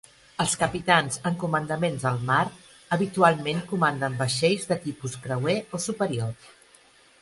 Els 0.43 0.53
capitans 0.61 1.19
amb 1.29 1.37
comandaments 1.43 2.07
al 2.13 2.17
mar 2.31 2.39
habitualment 2.97 3.63
comanden 3.75 4.19
vaixells 4.25 4.69
de 4.73 4.83
tipus 4.89 5.23
creuer 5.29 5.59
o 5.81 5.87
superior. 5.89 6.55